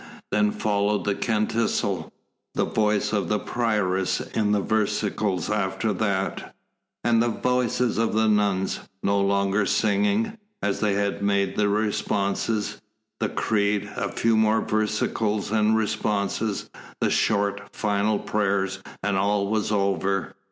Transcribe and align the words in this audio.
Then 0.31 0.51
followed 0.51 1.03
the 1.05 1.13
canticle, 1.13 2.11
the 2.55 2.65
voice 2.65 3.13
of 3.13 3.29
the 3.29 3.37
prioress 3.37 4.19
in 4.19 4.51
the 4.51 4.59
versicles 4.59 5.47
after 5.51 5.93
that, 5.93 6.55
and 7.03 7.21
the 7.21 7.27
voices 7.29 7.99
of 7.99 8.13
the 8.15 8.27
nuns, 8.27 8.79
no 9.03 9.19
longer 9.21 9.67
singing, 9.67 10.39
as 10.59 10.79
they 10.79 11.11
made 11.21 11.55
the 11.55 11.69
responses; 11.69 12.81
the 13.19 13.29
Creed, 13.29 13.91
a 13.95 14.11
few 14.11 14.35
more 14.35 14.61
versicles 14.61 15.51
and 15.51 15.77
responses, 15.77 16.67
the 16.99 17.11
short, 17.11 17.61
final 17.71 18.17
prayers, 18.17 18.79
and 19.03 19.17
all 19.17 19.49
was 19.51 19.71
over. 19.71 20.33